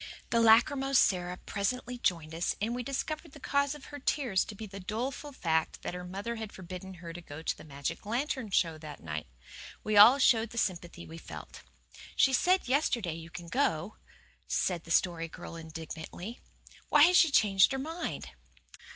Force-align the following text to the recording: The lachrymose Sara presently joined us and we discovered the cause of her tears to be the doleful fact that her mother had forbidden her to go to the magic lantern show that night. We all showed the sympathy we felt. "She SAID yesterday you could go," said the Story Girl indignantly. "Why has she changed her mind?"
The 0.31 0.41
lachrymose 0.41 0.97
Sara 0.97 1.37
presently 1.37 1.99
joined 1.99 2.33
us 2.33 2.55
and 2.59 2.73
we 2.73 2.81
discovered 2.81 3.33
the 3.33 3.39
cause 3.39 3.75
of 3.75 3.85
her 3.93 3.99
tears 3.99 4.43
to 4.45 4.55
be 4.55 4.65
the 4.65 4.79
doleful 4.79 5.31
fact 5.31 5.83
that 5.83 5.93
her 5.93 6.03
mother 6.03 6.37
had 6.37 6.51
forbidden 6.51 6.95
her 6.95 7.13
to 7.13 7.21
go 7.21 7.43
to 7.43 7.55
the 7.55 7.63
magic 7.63 8.03
lantern 8.03 8.49
show 8.49 8.79
that 8.79 9.03
night. 9.03 9.27
We 9.83 9.97
all 9.97 10.17
showed 10.17 10.49
the 10.49 10.57
sympathy 10.57 11.05
we 11.05 11.19
felt. 11.19 11.61
"She 12.15 12.33
SAID 12.33 12.67
yesterday 12.67 13.13
you 13.13 13.29
could 13.29 13.51
go," 13.51 13.97
said 14.47 14.85
the 14.85 14.89
Story 14.89 15.27
Girl 15.27 15.55
indignantly. 15.55 16.39
"Why 16.89 17.03
has 17.03 17.15
she 17.17 17.29
changed 17.29 17.71
her 17.71 17.77
mind?" 17.77 18.29